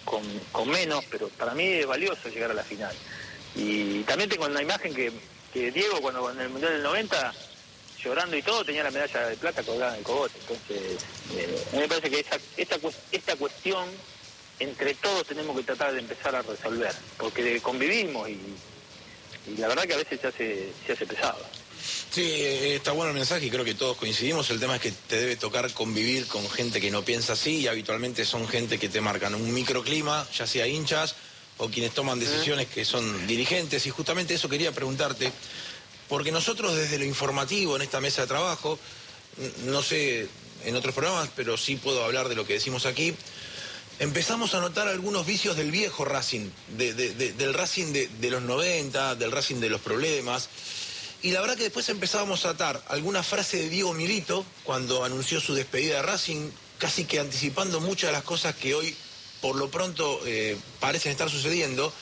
[0.05, 2.95] con, con menos, pero para mí es valioso llegar a la final.
[3.53, 5.13] Y también tengo una imagen que
[5.55, 7.33] que Diego cuando en el Mundial del 90,
[8.03, 10.37] llorando y todo, tenía la medalla de plata colgada en el cogote.
[10.41, 10.99] Entonces,
[11.33, 12.77] eh, a mí me parece que esta,
[13.09, 13.87] esta cuestión
[14.59, 18.37] entre todos tenemos que tratar de empezar a resolver, porque convivimos y,
[19.57, 21.39] la verdad que a veces se hace, se hace pesado.
[22.11, 24.49] Sí, está bueno el mensaje y creo que todos coincidimos.
[24.49, 27.67] El tema es que te debe tocar convivir con gente que no piensa así y
[27.67, 31.15] habitualmente son gente que te marcan un microclima, ya sea hinchas
[31.57, 33.85] o quienes toman decisiones que son dirigentes.
[33.85, 35.31] Y justamente eso quería preguntarte,
[36.09, 38.79] porque nosotros desde lo informativo en esta mesa de trabajo,
[39.65, 40.27] no sé
[40.65, 43.15] en otros programas, pero sí puedo hablar de lo que decimos aquí,
[43.99, 49.57] empezamos a notar algunos vicios del viejo Racing, del Racing de, los 90, del Racing
[49.57, 50.49] de los problemas.
[51.21, 55.39] Y la verdad que después empezábamos a atar alguna frase de Diego Milito cuando anunció
[55.39, 58.95] su despedida de Racing, casi que anticipando muchas de las cosas que hoy
[59.45, 61.93] por lo pronto eh, parecen estar sucediendo.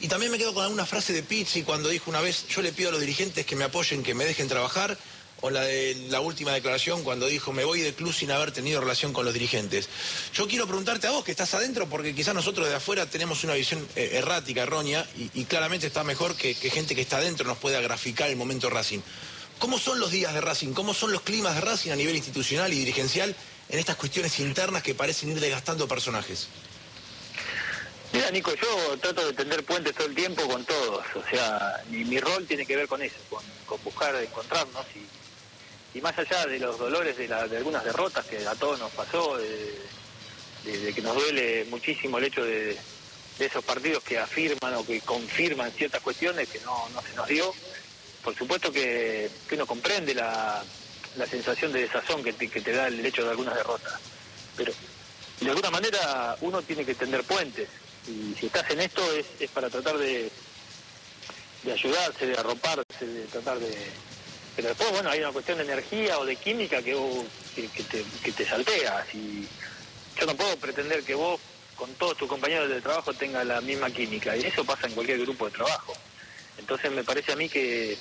[0.00, 2.72] Y también me quedo con alguna frase de Pizzi cuando dijo una vez, yo le
[2.72, 4.98] pido a los dirigentes que me apoyen, que me dejen trabajar,
[5.40, 8.82] o la de la última declaración cuando dijo, me voy del club sin haber tenido
[8.82, 9.88] relación con los dirigentes.
[10.34, 13.54] Yo quiero preguntarte a vos, que estás adentro, porque quizás nosotros de afuera tenemos una
[13.54, 17.56] visión eh, errática, errónea, y, claramente está mejor que, que, gente que está adentro nos
[17.56, 19.00] pueda graficar el momento Racing.
[19.58, 20.74] ¿Cómo son los días de Racing?
[20.74, 23.34] ¿Cómo son los climas de Racing a nivel institucional y dirigencial
[23.70, 26.48] en estas cuestiones internas que parecen ir desgastando personajes?
[28.12, 31.04] Mira, Nico, yo trato de tender puentes todo el tiempo con todos.
[31.14, 33.42] O sea, mi, mi rol tiene que ver con eso, con,
[33.84, 34.84] buscar encontrarnos.
[35.94, 39.36] Y, más allá de los dolores de, de, algunas derrotas que a todos nos pasó,
[39.36, 42.76] de, que nos duele muchísimo el hecho de,
[43.38, 47.54] esos partidos que afirman o que confirman ciertas cuestiones que no, se nos dio,
[48.22, 50.62] por supuesto que, uno comprende la,
[51.28, 53.94] sensación de desazón que que te da el hecho de algunas derrotas.
[54.56, 54.72] Pero
[55.40, 57.68] de alguna manera uno tiene que tender puentes
[58.06, 60.30] y si estás en esto es, es para tratar de,
[61.62, 63.74] de ayudarse, de arroparse, de tratar de...
[64.56, 66.96] Pero después, bueno, hay una cuestión de energía o de química que,
[67.54, 69.06] que, te, que te saltea.
[69.10, 69.46] Si,
[70.18, 71.40] yo no puedo pretender que vos
[71.76, 75.20] con todos tus compañeros de trabajo tengas la misma química y eso pasa en cualquier
[75.20, 75.94] grupo de trabajo.
[76.58, 77.96] Entonces me parece a mí que,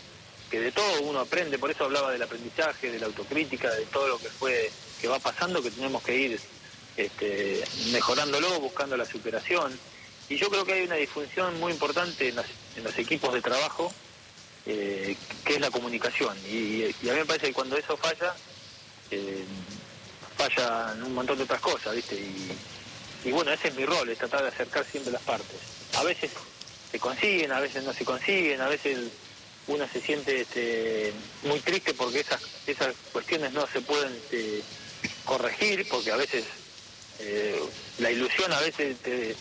[0.49, 4.07] que de todo uno aprende, por eso hablaba del aprendizaje, de la autocrítica, de todo
[4.09, 6.41] lo que fue, que va pasando, que tenemos que ir
[6.99, 9.77] este, mejorándolo, buscando la superación.
[10.27, 12.35] Y yo creo que hay una disfunción muy importante en,
[12.83, 13.91] los equipos de trabajo,
[14.65, 16.38] eh, que es la comunicación.
[16.47, 18.35] Y, a mí me parece que cuando eso falla,
[19.12, 19.43] eh,
[20.38, 22.15] fallan un montón de otras cosas, ¿viste?
[23.25, 25.57] Y, bueno, ese es mi rol, es tratar de acercar siempre las partes.
[25.95, 26.31] A veces
[26.91, 28.97] se consiguen, a veces no se consiguen, a veces
[29.67, 34.63] uno se siente este, muy triste porque esas, esas cuestiones no se pueden este,
[35.25, 36.43] corregir, porque a veces
[37.19, 37.60] eh,
[37.97, 39.36] la ilusión a veces te,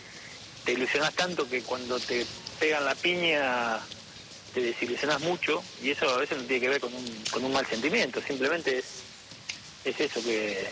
[0.63, 2.25] te ilusionas tanto que cuando te
[2.59, 3.79] pegan la piña
[4.53, 7.53] te desilusionas mucho y eso a veces no tiene que ver con un, con un
[7.53, 8.85] mal sentimiento, simplemente es,
[9.85, 10.67] es eso que,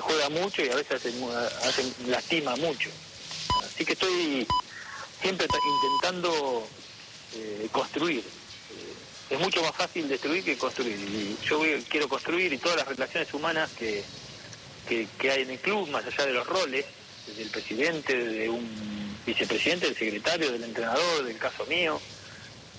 [0.00, 2.88] juega mucho y a veces hace, lastima mucho.
[3.62, 4.46] Así que estoy
[5.20, 6.66] siempre intentando
[7.36, 8.20] eh, construir.
[8.20, 10.98] Eh, es mucho más fácil destruir que construir.
[10.98, 14.02] Y yo quiero construir y todas las relaciones humanas que,
[14.88, 16.84] que, hay en el club, más allá de los roles,
[17.36, 22.00] del presidente, de un vicepresidente, del secretario, del entrenador, del caso mío,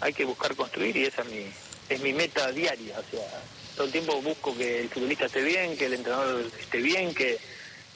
[0.01, 1.45] hay que buscar construir y esa es mi,
[1.89, 2.99] es mi meta diaria.
[2.99, 3.43] O sea,
[3.75, 7.39] todo el tiempo busco que el futbolista esté bien, que el entrenador esté bien, que,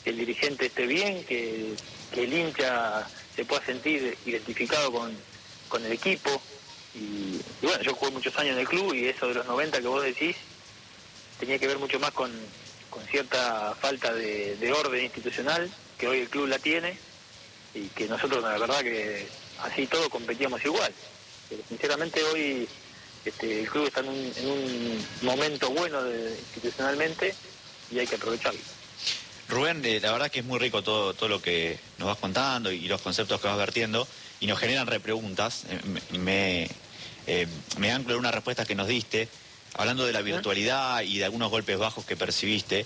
[0.05, 1.73] el dirigente esté bien, que,
[2.15, 5.11] el hincha se pueda sentir identificado con,
[5.67, 6.41] con el equipo.
[6.95, 9.87] Y, bueno, yo jugué muchos años en el club y eso de los 90 que
[9.87, 10.35] vos decís
[11.39, 12.31] tenía que ver mucho más con,
[12.97, 16.97] con cierta falta de, orden institucional, que hoy el club la tiene,
[17.75, 19.27] y que nosotros la verdad que
[19.61, 20.91] así todo competíamos igual.
[21.47, 22.67] Pero sinceramente hoy
[23.23, 25.99] este, el club está en un, momento bueno
[26.53, 27.35] institucionalmente
[27.91, 28.59] y hay que aprovecharlo.
[29.47, 32.71] Rubén, eh, la verdad que es muy rico todo, todo lo que nos vas contando
[32.71, 34.07] y los conceptos que vas vertiendo
[34.39, 35.65] y nos generan repreguntas.
[35.69, 36.67] Eh, me,
[37.27, 39.29] eh, me anclo en una respuesta que nos diste
[39.73, 42.85] hablando de la virtualidad y de algunos golpes bajos que percibiste,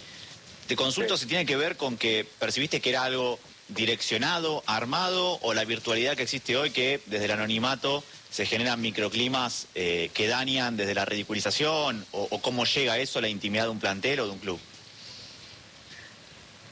[0.68, 5.54] te consulto si tiene que ver con que percibiste que era algo direccionado, armado, o
[5.54, 10.78] la virtualidad que existe hoy que desde el anonimato se generan microclimas eh, que dañan
[10.78, 14.32] desde la ridiculización, o, cómo llega eso a la intimidad de un plantel o de
[14.32, 14.60] un club.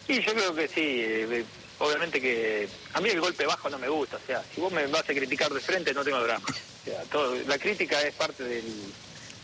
[0.07, 0.81] Sí, yo creo que sí.
[0.81, 1.45] Eh,
[1.79, 4.17] obviamente que a mí el golpe bajo no me gusta.
[4.17, 6.45] O sea, si vos me vas a criticar de frente, no tengo drama.
[6.47, 8.63] O sea, todo, la crítica es parte del,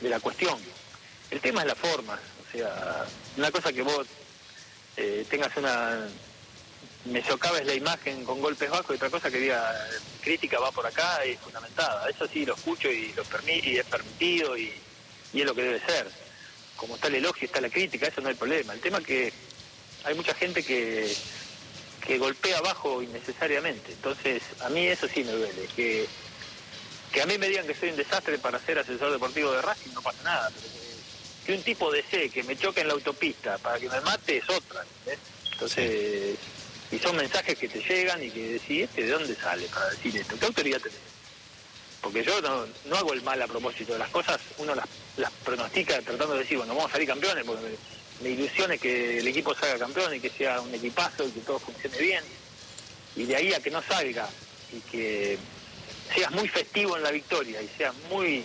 [0.01, 0.57] de la cuestión.
[1.31, 3.05] El tema es la forma, o sea,
[3.37, 4.07] una cosa que vos
[4.97, 6.07] eh, tengas una
[7.05, 9.73] me socaves la imagen con golpes bajos y otra cosa que diga
[10.21, 12.09] crítica va por acá es fundamentada.
[12.09, 14.73] Eso sí lo escucho y lo permito y es permitido y,
[15.33, 16.07] y, es lo que debe ser.
[16.75, 18.73] Como está el elogio y está la crítica, eso no hay problema.
[18.73, 19.33] El tema es que
[20.03, 21.15] hay mucha gente que,
[22.05, 23.91] que golpea abajo innecesariamente.
[23.91, 26.07] Entonces, a mí eso sí me duele, que
[27.15, 29.93] que a mí me digan que soy un desastre para ser asesor deportivo de Racing
[29.93, 30.51] no pasa nada.
[31.45, 34.49] que un tipo desee que me choque en la autopista para que me mate es
[34.49, 34.83] otra.
[35.53, 36.35] Entonces,
[36.91, 40.17] y son mensajes que te llegan y que decís, ¿este ¿de dónde sale para decir
[40.17, 40.37] esto?
[40.37, 40.99] ¿Qué autoridad tenés?
[42.01, 46.01] Porque yo no, no hago el mal a propósito de las cosas, uno las, pronostica
[46.01, 49.55] tratando de decir, bueno, vamos a salir campeones, porque me, me ilusione que el equipo
[49.55, 52.25] salga campeón y que sea un equipazo y que todo funcione bien.
[53.15, 54.27] Y de ahí a que no salga
[54.73, 55.39] y que
[56.13, 58.43] seas muy festivo en la victoria y seas muy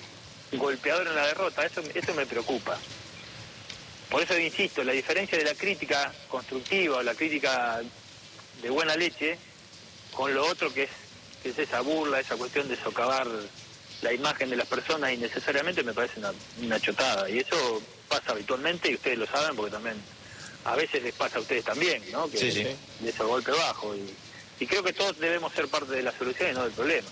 [0.52, 2.78] golpeador en la derrota, eso, eso me preocupa.
[4.08, 7.80] Por eso insisto, la diferencia de la crítica constructiva o la crítica
[8.60, 9.38] de buena leche
[10.12, 10.90] con lo otro que es,
[11.44, 13.28] es esa burla, esa cuestión de socavar
[14.02, 16.20] la imagen de las personas innecesariamente me parece
[16.62, 17.28] una, chotada.
[17.28, 19.96] Y eso pasa habitualmente y ustedes lo saben porque también
[20.64, 22.28] a veces les pasa a ustedes también, ¿no?
[22.30, 22.64] Que sí, sí.
[23.00, 23.94] de ese golpe bajo.
[23.94, 24.12] Y,
[24.58, 27.08] y creo que todos debemos ser parte de la solución y no del problema.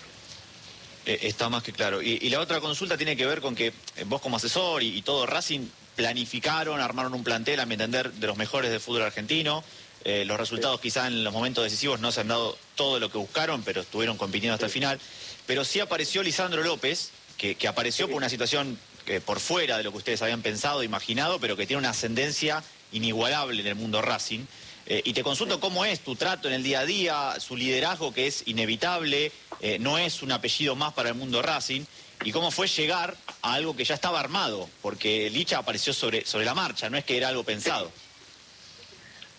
[1.05, 2.01] Eh, está más que claro.
[2.01, 3.73] Y, la otra consulta tiene que ver con que eh,
[4.05, 8.37] vos como asesor y, todo Racing planificaron, armaron un plantel, a mi entender, de los
[8.37, 9.63] mejores del fútbol argentino.
[10.05, 13.17] Eh, los resultados quizá en los momentos decisivos no se han dado todo lo que
[13.17, 14.99] buscaron, pero estuvieron compitiendo hasta el final.
[15.45, 18.77] Pero sí apareció Lisandro López, que, apareció por una situación
[19.25, 23.61] por fuera de lo que ustedes habían pensado, imaginado, pero que tiene una ascendencia inigualable
[23.61, 24.41] en el mundo Racing.
[24.89, 28.11] Eh, y te consulto cómo es tu trato en el día a día, su liderazgo
[28.11, 31.85] que es inevitable, eh, no es un apellido más para el mundo Racing,
[32.23, 36.43] y cómo fue llegar a algo que ya estaba armado, porque Licha apareció sobre, sobre
[36.43, 37.91] la marcha, no es que era algo pensado.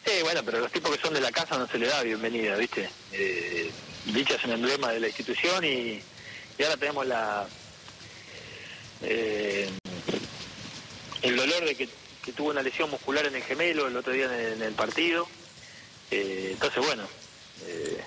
[0.05, 2.57] Sí, bueno, pero los tipos que son de la casa no se le da bienvenida,
[2.57, 2.89] ¿viste?
[3.13, 3.71] Eh,
[4.07, 6.01] Licha es un emblema de la institución y,
[6.63, 7.47] ahora tenemos la
[9.03, 9.69] eh,
[11.23, 11.89] el dolor de que,
[12.37, 15.27] tuvo una lesión muscular en el gemelo el otro día en el, partido.
[16.11, 17.05] Eh, entonces, bueno,
[17.67, 18.01] eh,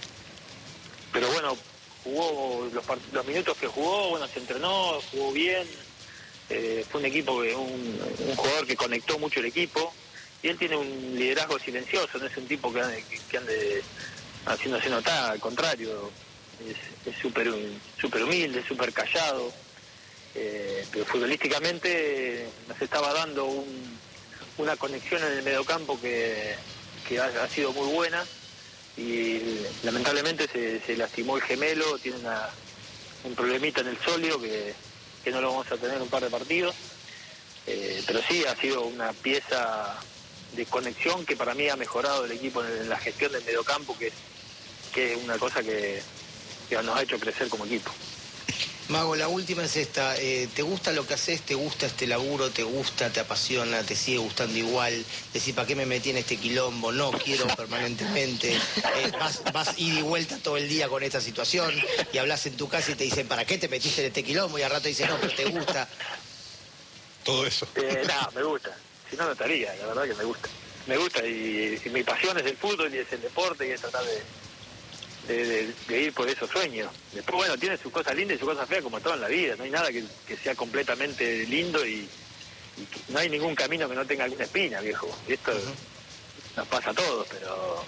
[1.12, 1.58] pero bueno,
[2.04, 5.68] jugó los, minutos que jugó, bueno, se entrenó, jugó bien.
[6.90, 9.94] fue un equipo, que, un, un jugador que conectó mucho el equipo
[10.44, 13.82] y él tiene un liderazgo silencioso, no es un tipo que ande, que ande
[14.46, 16.12] haciéndose notar, al contrario,
[17.06, 17.52] es súper
[18.00, 19.52] super humilde, súper callado,
[20.36, 23.64] eh, pero futbolísticamente nos estaba dando
[24.58, 26.56] una conexión en el mediocampo que,
[27.08, 28.24] que ha, sido muy buena
[28.98, 29.40] y
[29.84, 32.18] lamentablemente se, lastimó el gemelo, tiene
[33.24, 34.74] un problemita en el solio que,
[35.32, 36.76] no lo vamos a tener un par de partidos,
[37.66, 39.96] eh, pero sí ha sido una pieza
[40.56, 44.12] de conexión que para mí ha mejorado el equipo en, la gestión del mediocampo, que,
[44.94, 46.02] que es una cosa que,
[46.84, 47.92] nos ha hecho crecer como equipo.
[48.90, 50.18] Mago, la última es esta.
[50.18, 51.42] Eh, ¿Te gusta lo que haces?
[51.42, 52.50] ¿Te gusta este laburo?
[52.50, 53.10] ¿Te gusta?
[53.12, 53.82] ¿Te apasiona?
[53.84, 55.06] ¿Te sigue gustando igual?
[55.34, 56.92] Decir, ¿para qué me metí en este quilombo?
[56.92, 58.54] No quiero permanentemente.
[58.54, 61.74] Eh, vas, vas ir y vuelta todo el día con esta situación
[62.12, 64.60] y hablas en tu casa y te dicen, ¿para qué te metiste en este quilombo?
[64.60, 65.88] Y al rato dices, no, pero te gusta.
[67.24, 67.68] Todo eso.
[67.76, 68.78] Eh, no, me gusta
[69.14, 70.50] si no, no estaría, la verdad que me gusta.
[70.88, 74.04] Me gusta y, mi pasión es el fútbol y es el deporte y es tratar
[74.04, 74.24] de,
[75.30, 76.90] ir por esos sueños.
[77.14, 79.56] Después, bueno, tiene sus cosas lindas y sus cosas feas como todo en la vida.
[79.56, 80.04] No hay nada que,
[80.38, 82.08] sea completamente lindo y,
[83.10, 85.08] no hay ningún camino que no tenga alguna espina, viejo.
[85.28, 85.54] Y esto
[86.56, 87.86] nos pasa a todos, pero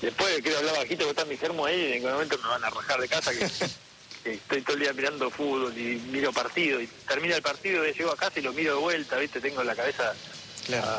[0.00, 2.64] después quiero hablar bajito que está mi germo ahí y en algún momento me van
[2.64, 3.32] a arrojar de casa
[4.26, 7.92] que estoy todo el día mirando fútbol y miro partido y termina el partido y
[7.92, 9.40] llego a casa y lo miro de vuelta, ¿viste?
[9.40, 10.14] Tengo la cabeza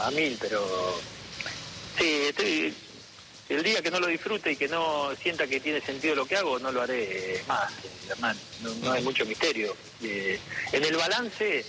[0.05, 0.99] a, mil, pero
[1.97, 2.73] sí, estoy,
[3.49, 6.35] el día que no lo disfrute y que no sienta que tiene sentido lo que
[6.35, 7.71] hago, no lo haré más,
[8.09, 8.39] hermano.
[8.81, 9.75] No, hay mucho misterio.
[10.03, 10.39] Eh,
[10.71, 11.65] en el balance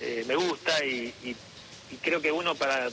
[0.00, 1.12] eh, me gusta y,
[2.02, 2.88] creo que uno para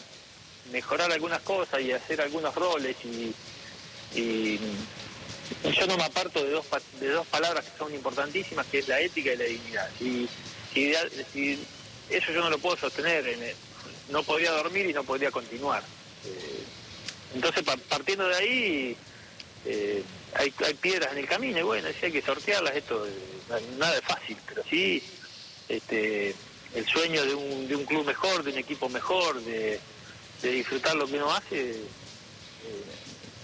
[0.72, 3.34] mejorar algunas cosas y hacer algunos roles y
[5.72, 6.66] yo no me aparto de dos,
[7.00, 9.90] de dos palabras que son importantísimas, que es la ética y la dignidad.
[10.00, 10.28] Y
[10.74, 11.60] si,
[12.10, 13.56] eso yo no lo puedo sostener,
[14.10, 15.84] no podría dormir y no podría continuar.
[16.26, 16.64] Eh,
[17.34, 18.98] entonces, partiendo de ahí,
[19.66, 20.04] eh,
[20.36, 23.06] hay, piedras en el camino y bueno, si hay que sortearlas, esto
[23.78, 25.02] nada es fácil, pero sí
[25.70, 26.36] este,
[26.76, 29.80] el sueño de un, de un club mejor, de un equipo mejor, de,
[30.44, 31.72] disfrutar lo que uno hace.
[31.72, 31.86] Eh,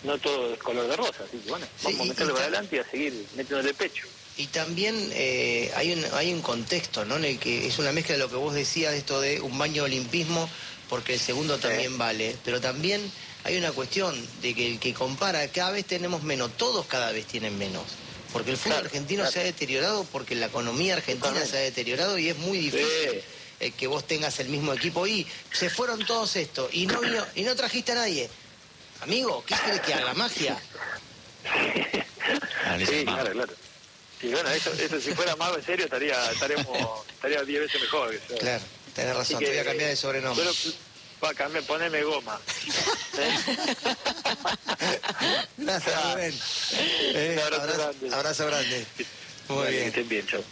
[0.04, 2.80] no todo es color de rosa, así que bueno, vamos a meterlo para adelante y
[2.80, 4.08] a seguir metiéndole pecho.
[4.38, 7.18] Y también eh, hay, un, hay un contexto, ¿no?
[7.18, 9.84] En el que es una mezcla de lo que vos decías, esto de un baño
[9.84, 10.50] de olimpismo,
[10.90, 13.02] porque el segundo también vale, pero también
[13.44, 17.26] hay una cuestión de que el que compara, cada vez tenemos menos, todos cada vez
[17.26, 17.84] tienen menos.
[18.32, 22.30] Porque el fútbol argentino se ha deteriorado, porque la economía argentina se ha deteriorado y
[22.30, 23.24] es muy difícil
[23.60, 25.06] eh, que vos tengas el mismo equipo.
[25.06, 27.02] Y se fueron todos estos y no,
[27.36, 28.30] y no trajiste a nadie.
[29.02, 30.58] Amigo, ¿qué quiere que haga magia?
[32.88, 33.54] sí, claro, claro.
[34.22, 36.78] Y bueno, eso, eso si fuera mago en serio estaría estaríamos
[37.12, 38.16] estaría 10 veces mejor.
[38.40, 40.46] Claro, tenés razón, te voy a cambiar de sobrenombre.
[40.46, 40.76] Pero,
[41.22, 42.38] para cambiar, poneme goma.
[45.58, 46.34] Gracias, Rubén.
[47.14, 48.16] Eh, abrazo, grande.
[48.16, 48.86] Abrazo grande.
[49.48, 50.10] Muy bien.
[50.10, 50.44] Bien, chao.